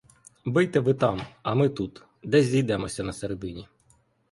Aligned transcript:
Бийте 0.45 0.79
ви 0.79 0.93
там, 0.93 1.21
а 1.43 1.55
ми 1.55 1.69
тут— 1.69 2.03
десь 2.23 2.45
зійдемося 2.45 3.03
на 3.03 3.13
середині. 3.13 3.67